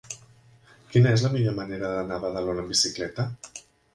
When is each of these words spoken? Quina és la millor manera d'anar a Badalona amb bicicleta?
Quina 0.93 1.11
és 1.17 1.25
la 1.25 1.31
millor 1.33 1.53
manera 1.59 1.91
d'anar 1.97 2.17
a 2.19 2.23
Badalona 2.25 2.63
amb 2.65 2.75
bicicleta? 2.75 3.27